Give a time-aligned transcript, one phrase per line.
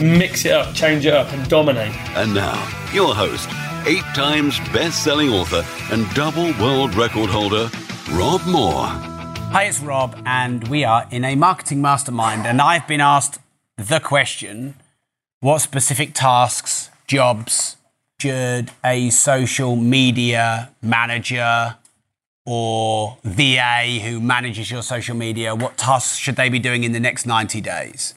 [0.00, 1.94] Mix it up, change it up, and dominate.
[2.16, 2.56] And now,
[2.92, 3.48] your host,
[3.86, 7.70] eight times best selling author and double world record holder,
[8.12, 8.86] Rob Moore.
[9.50, 12.46] Hi, it's Rob, and we are in a marketing mastermind.
[12.46, 13.38] And I've been asked
[13.76, 14.74] the question
[15.40, 17.76] what specific tasks, jobs
[18.20, 21.76] should a social media manager
[22.44, 27.00] or VA who manages your social media, what tasks should they be doing in the
[27.00, 28.14] next 90 days?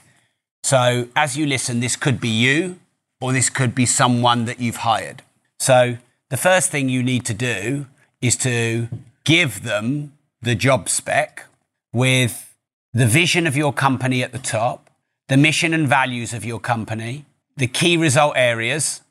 [0.71, 2.79] So, as you listen, this could be you
[3.20, 5.21] or this could be someone that you've hired.
[5.59, 5.98] So,
[6.29, 7.87] the first thing you need to do
[8.21, 8.87] is to
[9.26, 11.45] give them the job spec
[11.91, 12.55] with
[12.93, 14.90] the vision of your company at the top,
[15.27, 17.26] the mission and values of your company,
[17.57, 19.01] the key result areas,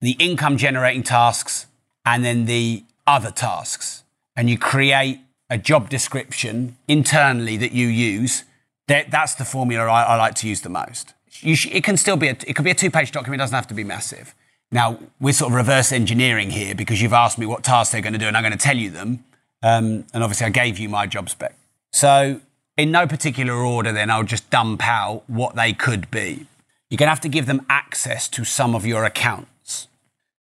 [0.00, 1.66] the income generating tasks,
[2.06, 4.04] and then the other tasks.
[4.36, 5.18] And you create
[5.50, 8.44] a job description internally that you use.
[8.86, 11.12] That, that's the formula I, I like to use the most.
[11.30, 13.40] Sh- it can still be a, it could be a two-page document.
[13.40, 14.34] It doesn't have to be massive.
[14.70, 18.12] Now we're sort of reverse engineering here because you've asked me what tasks they're going
[18.12, 19.24] to do, and I'm going to tell you them.
[19.62, 21.54] Um, and obviously, I gave you my job spec.
[21.92, 22.40] So,
[22.76, 26.46] in no particular order, then I'll just dump out what they could be.
[26.90, 29.88] You're going to have to give them access to some of your accounts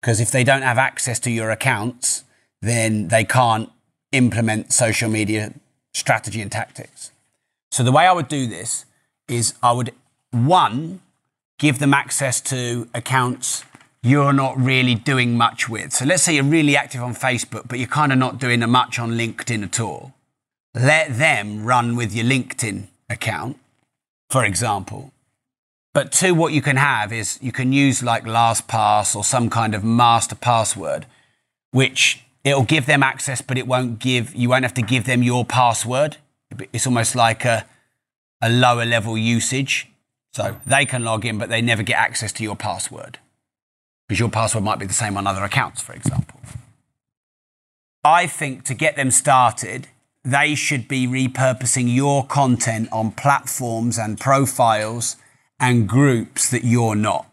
[0.05, 2.25] because if they don't have access to your accounts,
[2.61, 3.71] then they can't
[4.11, 5.51] implement social media
[5.95, 7.09] strategy and tactics.
[7.71, 8.85] So the way I would do this
[9.27, 9.93] is I would
[10.35, 11.01] one
[11.57, 13.63] give them access to accounts
[14.05, 15.91] you're not really doing much with.
[15.91, 18.99] So let's say you're really active on Facebook, but you're kind of not doing much
[18.99, 20.13] on LinkedIn at all.
[20.75, 23.57] Let them run with your LinkedIn account,
[24.29, 25.11] for example.
[25.91, 29.73] But two, what you can have is you can use like LastPass or some kind
[29.73, 31.07] of master password,
[31.71, 35.23] which it'll give them access, but it won't give, you won't have to give them
[35.23, 36.17] your password.
[36.71, 37.65] It's almost like a,
[38.39, 39.89] a lower level usage.
[40.35, 43.19] So they can log in, but they never get access to your password
[44.05, 46.41] because your password might be the same on other accounts, for example.
[48.03, 49.87] I think to get them started,
[50.25, 55.15] they should be repurposing your content on platforms and profiles
[55.57, 57.29] and groups that you're not.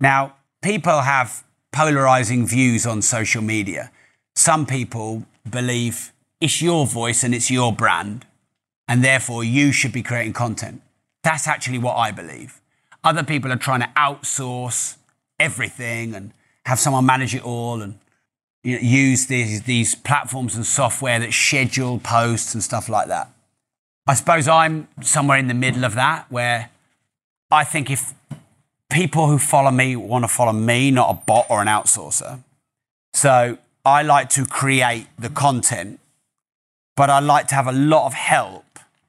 [0.00, 3.92] Now, people have polarizing views on social media.
[4.34, 8.26] Some people believe it's your voice and it's your brand,
[8.88, 10.82] and therefore you should be creating content.
[11.22, 12.60] That's actually what I believe.
[13.04, 14.96] Other people are trying to outsource
[15.38, 16.32] everything and
[16.66, 17.98] have someone manage it all and
[18.62, 23.30] you know, use these, these platforms and software that schedule posts and stuff like that.
[24.06, 26.70] I suppose I'm somewhere in the middle of that where
[27.50, 28.14] I think if
[28.90, 32.42] people who follow me want to follow me, not a bot or an outsourcer.
[33.12, 36.00] So I like to create the content,
[36.96, 38.64] but I like to have a lot of help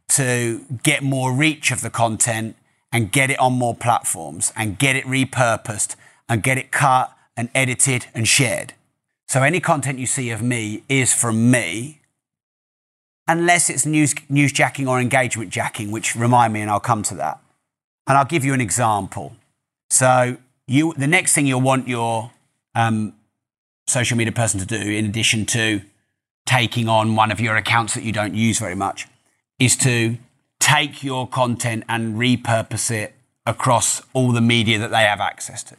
[0.10, 2.56] to get more reach of the content
[2.92, 5.96] and get it on more platforms and get it repurposed
[6.28, 8.74] and get it cut and edited and shared.
[9.28, 12.02] So any content you see of me is from me,
[13.28, 17.16] unless it's news, news jacking or engagement jacking, which remind me, and I'll come to
[17.16, 17.40] that.
[18.08, 19.36] And I'll give you an example.
[19.92, 20.38] So
[20.68, 22.32] you, the next thing you'll want your
[22.74, 23.14] um,
[23.88, 25.82] social media person to do, in addition to
[26.48, 29.08] taking on one of your accounts that you don't use very much,
[29.60, 30.18] is to
[30.60, 33.14] take your content and repurpose it
[33.46, 35.76] across all the media that they have access to.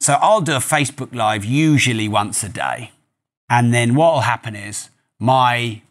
[0.00, 2.92] So I'll do a Facebook Live usually once a day.
[3.48, 5.82] And then what will happen is my,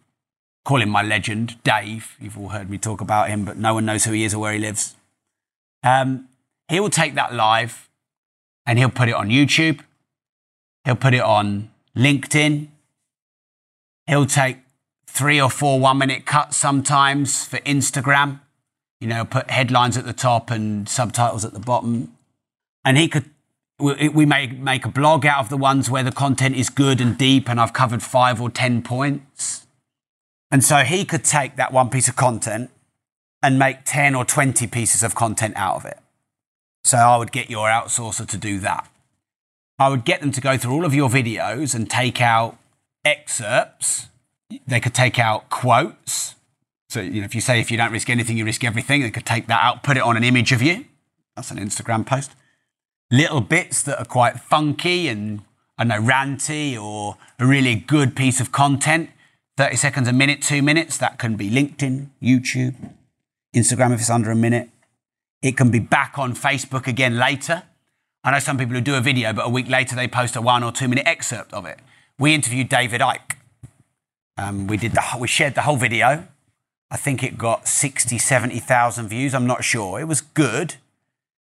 [0.65, 2.15] call him my legend, Dave.
[2.19, 4.39] You've all heard me talk about him, but no one knows who he is or
[4.39, 4.95] where he lives.
[5.83, 6.27] Um,
[6.69, 7.89] he will take that live
[8.65, 9.79] and he'll put it on YouTube.
[10.85, 12.67] He'll put it on LinkedIn.
[14.07, 14.57] He'll take
[15.13, 18.39] three or four one minute cuts sometimes for Instagram.
[18.99, 22.13] You know, put headlines at the top and subtitles at the bottom.
[22.83, 23.29] And he could,
[23.77, 26.99] we, we may make a blog out of the ones where the content is good
[26.99, 29.67] and deep and I've covered five or 10 points.
[30.49, 32.71] And so he could take that one piece of content
[33.43, 35.99] and make 10 or 20 pieces of content out of it.
[36.83, 38.89] So I would get your outsourcer to do that.
[39.77, 42.57] I would get them to go through all of your videos and take out
[43.05, 44.07] excerpts.
[44.67, 46.35] They could take out quotes.
[46.89, 49.11] So you know, if you say if you don't risk anything, you risk everything, they
[49.11, 50.85] could take that out, put it on an image of you.
[51.35, 52.31] That's an Instagram post.
[53.11, 55.41] Little bits that are quite funky and,
[55.77, 59.09] I don't know, ranty or a really good piece of content,
[59.57, 62.75] 30 seconds, a minute, two minutes, that can be LinkedIn, YouTube,
[63.55, 64.69] Instagram if it's under a minute.
[65.41, 67.63] It can be back on Facebook again later.
[68.23, 70.41] I know some people who do a video, but a week later they post a
[70.41, 71.79] one or two minute excerpt of it.
[72.17, 73.35] We interviewed David Icke.
[74.37, 76.27] Um, we did the we shared the whole video.
[76.89, 79.33] I think it got 60, 70,000 views.
[79.33, 79.99] I'm not sure.
[79.99, 80.75] It was good.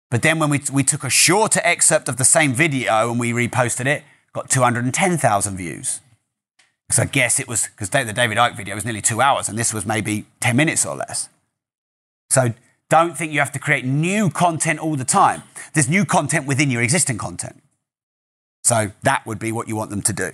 [0.10, 3.32] But then when we, we took a shorter excerpt of the same video and we
[3.32, 4.04] reposted it,
[4.34, 6.02] got 210,000 views.
[6.88, 9.58] Because I guess it was, because the David Icke video was nearly two hours and
[9.58, 11.30] this was maybe 10 minutes or less.
[12.32, 12.54] So
[12.90, 15.44] don't think you have to create new content all the time.
[15.74, 17.62] There's new content within your existing content.
[18.64, 20.32] So that would be what you want them to do.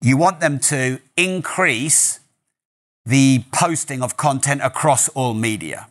[0.00, 2.20] You want them to increase
[3.06, 5.88] the posting of content across all media.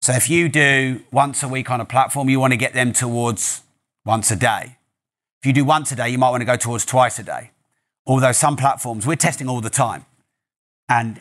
[0.00, 2.92] So if you do once a week on a platform, you want to get them
[2.92, 3.62] towards
[4.04, 4.76] once a day.
[5.40, 7.50] If you do once a day, you might want to go towards twice a day.
[8.06, 10.04] Although some platforms, we're testing all the time.
[10.88, 11.20] And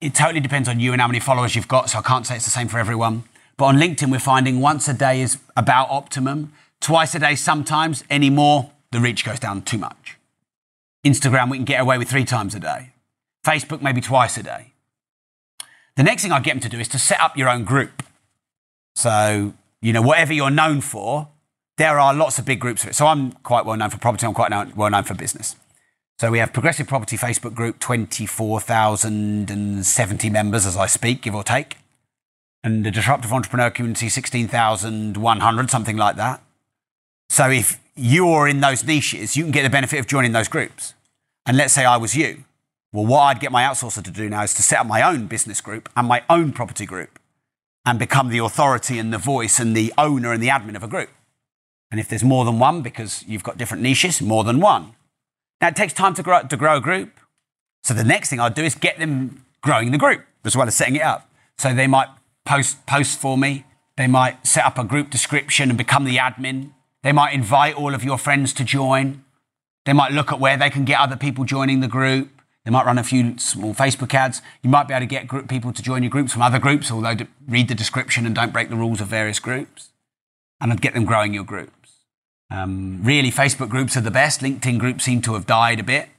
[0.00, 2.36] it totally depends on you and how many followers you've got, so I can't say
[2.36, 3.24] it's the same for everyone.
[3.58, 6.52] But on LinkedIn, we're finding once a day is about optimum.
[6.80, 10.16] Twice a day, sometimes, any more, the reach goes down too much.
[11.04, 12.92] Instagram, we can get away with three times a day.
[13.44, 14.72] Facebook, maybe twice a day.
[15.96, 18.02] The next thing I get them to do is to set up your own group.
[18.94, 21.28] So, you know, whatever you're known for,
[21.78, 22.94] there are lots of big groups of it.
[22.94, 25.56] So I'm quite well known for property, I'm quite well known for business.
[26.18, 31.78] So we have Progressive Property Facebook group, 24,070 members as I speak, give or take.
[32.62, 36.42] And the Disruptive Entrepreneur Community, 16,100, something like that.
[37.30, 40.94] So if you're in those niches, you can get the benefit of joining those groups.
[41.46, 42.44] And let's say I was you.
[42.92, 45.26] Well, what I'd get my outsourcer to do now is to set up my own
[45.26, 47.18] business group and my own property group
[47.86, 50.88] and become the authority and the voice and the owner and the admin of a
[50.88, 51.10] group.
[51.90, 54.94] And if there's more than one, because you've got different niches, more than one.
[55.60, 57.20] Now, it takes time to grow, to grow a group.
[57.82, 60.74] So the next thing I'd do is get them growing the group as well as
[60.74, 61.30] setting it up.
[61.58, 62.08] So they might
[62.44, 63.64] post posts for me.
[63.96, 66.70] They might set up a group description and become the admin.
[67.02, 69.24] They might invite all of your friends to join.
[69.84, 72.28] They might look at where they can get other people joining the group.
[72.64, 74.42] They might run a few small Facebook ads.
[74.62, 76.90] You might be able to get group people to join your groups from other groups,
[76.90, 77.16] although
[77.48, 79.88] read the description and don't break the rules of various groups.
[80.60, 81.72] And get them growing your groups.
[82.50, 84.42] Um, really, Facebook groups are the best.
[84.42, 86.10] LinkedIn groups seem to have died a bit.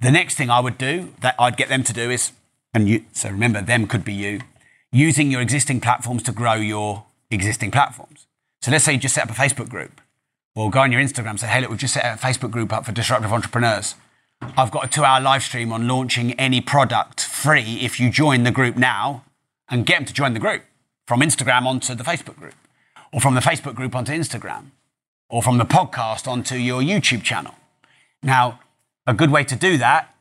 [0.00, 2.32] The next thing I would do that I'd get them to do is,
[2.74, 4.40] and you, so remember, them could be you,
[4.90, 8.26] using your existing platforms to grow your existing platforms.
[8.62, 10.00] So let's say you just set up a Facebook group,
[10.54, 12.72] or go on your Instagram and say, hey, look, we've just set a Facebook group
[12.72, 13.96] up for disruptive entrepreneurs.
[14.56, 18.44] I've got a two hour live stream on launching any product free if you join
[18.44, 19.24] the group now
[19.68, 20.62] and get them to join the group
[21.08, 22.54] from Instagram onto the Facebook group,
[23.12, 24.66] or from the Facebook group onto Instagram,
[25.28, 27.54] or from the podcast onto your YouTube channel.
[28.22, 28.60] Now,
[29.08, 30.14] a good way to do that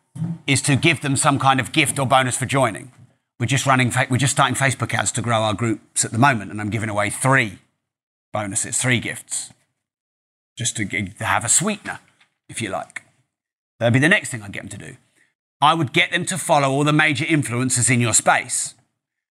[0.47, 2.91] is to give them some kind of gift or bonus for joining.
[3.39, 6.49] We're just running, we're just starting Facebook ads to grow our groups at the moment,
[6.49, 7.59] and I'm giving away three
[8.31, 9.51] bonuses, three gifts,
[10.57, 10.85] just to,
[11.19, 11.99] have a sweetener,
[12.49, 13.03] if you like.
[13.79, 14.97] That'd be the next thing I'd get them to do.
[15.59, 18.73] I would get them to follow all the major influencers in your space.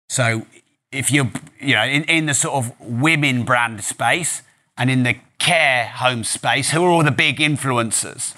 [0.09, 0.45] So
[0.91, 4.41] if you're, you know, in, in the sort of women brand space
[4.77, 8.35] and in the care home space, who are all the big influencers?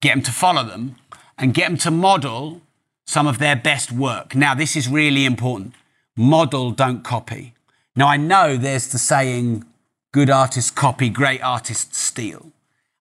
[0.00, 0.96] Get them to follow them
[1.38, 2.60] and get them to model
[3.06, 4.34] some of their best work.
[4.34, 5.74] Now, this is really important.
[6.16, 7.54] Model, don't copy.
[7.96, 9.64] Now, I know there's the saying,
[10.12, 12.52] good artists copy, great artists steal.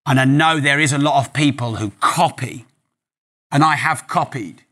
[0.05, 2.65] And I know there is a lot of people who copy,
[3.51, 4.63] and I have copied.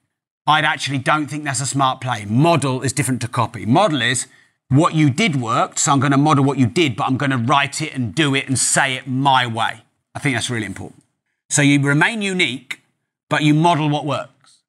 [0.46, 2.26] I actually don't think that's a smart play.
[2.26, 3.66] Model is different to copy.
[3.66, 4.28] Model is
[4.70, 7.32] what you did worked, so I'm going to model what you did, but I'm going
[7.32, 9.82] to write it and do it and say it my way.
[10.16, 11.04] I think that's really important.
[11.50, 12.82] So you remain unique,
[13.30, 14.62] but you model what works.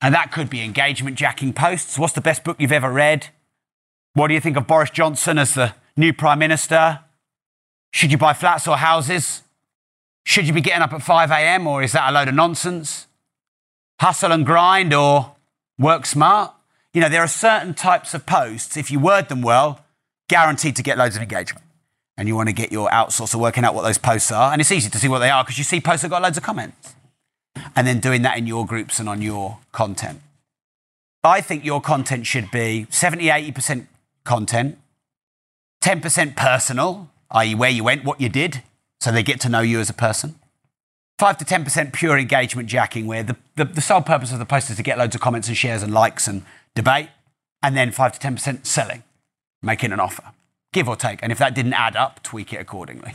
[0.00, 1.98] And that could be engagement jacking posts.
[1.98, 3.28] What's the best book you've ever read?
[4.14, 7.00] What do you think of Boris Johnson as the new Prime Minister?
[7.90, 9.42] Should you buy flats or houses?
[10.24, 11.66] Should you be getting up at 5 a.m.
[11.66, 13.06] or is that a load of nonsense?
[14.00, 15.34] Hustle and grind or
[15.78, 16.54] work smart?
[16.94, 19.84] You know, there are certain types of posts, if you word them well,
[20.28, 21.64] guaranteed to get loads of engagement.
[22.16, 24.52] And you want to get your outsourcer working out what those posts are.
[24.52, 26.36] And it's easy to see what they are because you see posts that got loads
[26.36, 26.94] of comments.
[27.74, 30.20] And then doing that in your groups and on your content.
[31.24, 33.86] I think your content should be 70, 80%
[34.24, 34.78] content,
[35.82, 38.62] 10% personal, i.e., where you went, what you did,
[39.00, 40.36] so they get to know you as a person.
[41.18, 44.70] 5 to 10% pure engagement jacking, where the, the, the, sole purpose of the post
[44.70, 46.42] is to get loads of comments and shares and likes and
[46.74, 47.08] debate.
[47.62, 49.02] And then 5 to 10% selling,
[49.62, 50.24] making an offer.
[50.72, 51.20] give or take.
[51.22, 53.12] And if that didn't add up, tweak it accordingly.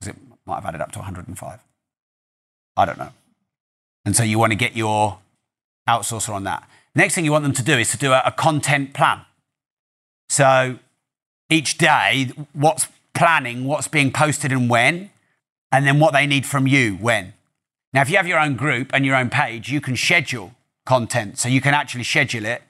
[0.00, 0.16] Because it
[0.46, 1.58] might have added up to 105.
[2.76, 3.10] I don't know.
[4.04, 5.18] And so you want to get your
[5.88, 6.68] outsourcer on that.
[6.94, 9.20] Next thing you want them to do is to do a, a content plan.
[10.28, 10.78] So
[11.50, 15.10] each day, what's planning, what's being posted and when,
[15.72, 17.34] and then what they need from you when.
[17.92, 20.52] Now, if you have your own group and your own page, you can schedule
[20.84, 21.38] content.
[21.38, 22.62] So you can actually schedule it.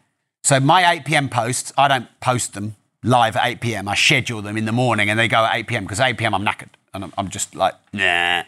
[0.42, 1.28] So my 8 p.m.
[1.28, 3.88] posts, I don't post them live at 8 p.m.
[3.88, 5.84] I schedule them in the morning and they go at 8 p.m.
[5.84, 6.34] because 8 p.m.
[6.34, 8.44] I'm knackered and I'm, just like, nah.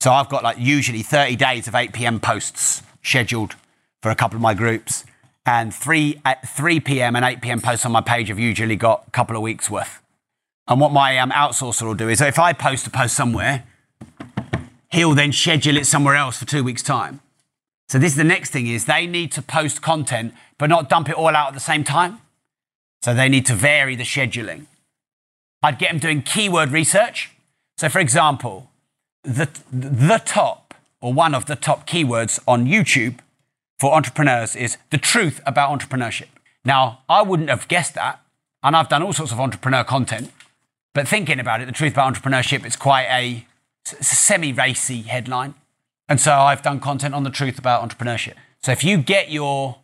[0.00, 2.20] So I've got like usually 30 days of 8 p.m.
[2.20, 3.54] posts scheduled
[4.02, 5.04] for a couple of my groups.
[5.46, 7.16] And 3, at 3 p.m.
[7.16, 7.60] and 8 p.m.
[7.60, 10.00] posts on my page have usually got a couple of weeks worth.
[10.68, 13.64] And what my um, outsourcer will do is if I post a post somewhere,
[14.90, 17.20] he'll then schedule it somewhere else for two weeks' time.
[17.88, 21.08] So this is the next thing is they need to post content, but not dump
[21.08, 22.20] it all out at the same time.
[23.02, 24.66] So they need to vary the scheduling.
[25.62, 27.30] I'd get them doing keyword research.
[27.78, 28.70] So for example,
[29.24, 33.18] the, the top or one of the top keywords on YouTube
[33.80, 36.28] for entrepreneurs is the truth about entrepreneurship.
[36.66, 38.20] Now, I wouldn't have guessed that,
[38.62, 40.30] and I've done all sorts of entrepreneur content,
[40.92, 43.46] but thinking about it, the truth about entrepreneurship, it's quite a,
[43.98, 45.54] a semi racy headline.
[46.10, 48.34] And so I've done content on the truth about entrepreneurship.
[48.62, 49.78] So if you get your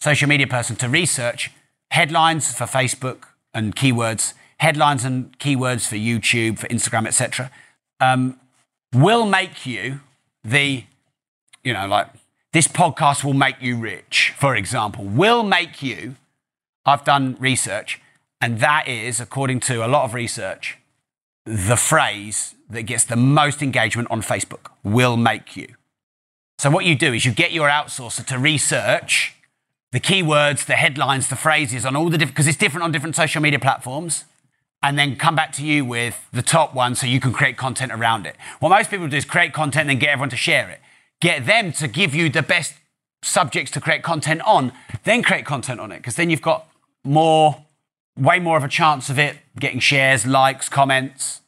[0.00, 1.50] social media person to research
[1.90, 7.50] headlines for Facebook and keywords, headlines and keywords for YouTube, for Instagram, etc.,
[8.00, 8.40] um,
[8.94, 10.00] will make you
[10.42, 10.84] the,
[11.62, 12.08] you know, like
[12.54, 16.14] this podcast will make you rich, for example, will make you.
[16.86, 18.00] I've done research,
[18.40, 20.78] and that is, according to a lot of research,
[21.44, 25.66] the phrase that gets the most engagement on Facebook will make you.
[26.58, 29.34] So, what you do is you get your outsourcer to research
[29.90, 33.16] the keywords, the headlines, the phrases on all the different, because it's different on different
[33.16, 34.26] social media platforms,
[34.80, 37.90] and then come back to you with the top one so you can create content
[37.90, 38.36] around it.
[38.60, 40.80] What most people do is create content and then get everyone to share it
[41.20, 42.74] get them to give you the best
[43.22, 44.72] subjects to create content on,
[45.04, 46.66] then create content on it, because then you've got
[47.04, 47.64] more,
[48.18, 51.40] way more of a chance of it getting shares, likes, comments.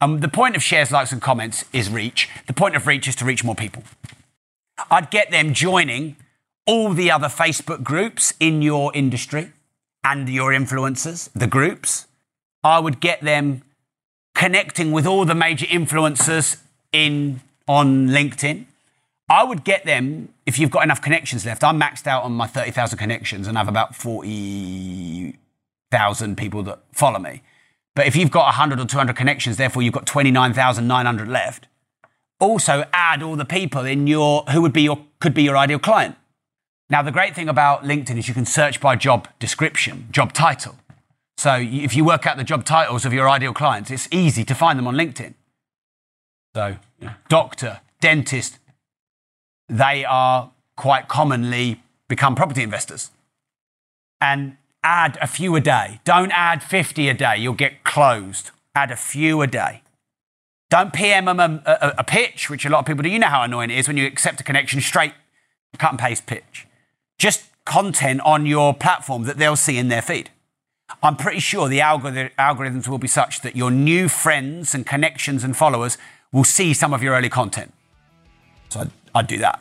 [0.00, 2.28] Um, the point of shares, likes, and comments is reach.
[2.46, 3.82] The point of reach is to reach more people.
[4.90, 6.16] I'd get them joining
[6.66, 9.52] all the other Facebook groups in your industry
[10.04, 12.06] and your influencers, the groups.
[12.62, 13.62] I would get them
[14.34, 16.60] connecting with all the major influencers
[16.92, 18.66] in on LinkedIn.
[19.28, 21.62] I would get them if you've got enough connections left.
[21.62, 27.18] I'm maxed out on my 30,000 connections and I have about 40,000 people that follow
[27.18, 27.42] me.
[27.94, 31.66] But if you've got 100 or 200 connections, therefore you've got 29,900 left.
[32.40, 35.80] Also add all the people in your who would be your could be your ideal
[35.80, 36.14] client.
[36.88, 40.76] Now the great thing about LinkedIn is you can search by job description, job title.
[41.36, 44.54] So if you work out the job titles of your ideal clients, it's easy to
[44.54, 45.34] find them on LinkedIn.
[46.54, 46.76] So,
[47.28, 48.58] doctor, dentist,
[49.68, 53.10] they are quite commonly become property investors.
[54.20, 56.00] And add a few a day.
[56.04, 58.50] Don't add 50 a day, you'll get closed.
[58.74, 59.82] Add a few a day.
[60.70, 63.08] Don't PM them a, a, a, pitch, which a lot of people do.
[63.08, 65.14] You know how annoying it is when you accept a connection straight,
[65.78, 66.66] cut and paste pitch.
[67.18, 70.30] Just content on your platform that they'll see in their feed.
[71.02, 75.56] I'm pretty sure the algorithms will be such that your new friends and connections and
[75.56, 75.98] followers
[76.32, 77.72] will see some of your early content.
[78.68, 79.60] So I'd do that.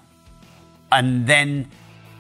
[0.92, 1.68] And then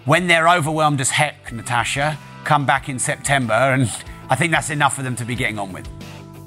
[0.06, 3.84] when they're overwhelmed as heck, Natasha, come back in September, and
[4.29, 5.88] I think that's enough for them to be getting on with.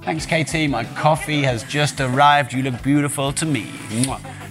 [0.02, 0.68] Thanks, KT.
[0.68, 2.52] My coffee has just arrived.
[2.52, 3.62] You look beautiful to me.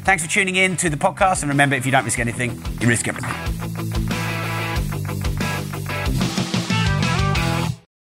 [0.04, 1.42] Thanks for tuning in to the podcast.
[1.42, 4.09] And remember, if you don't risk anything, you risk everything.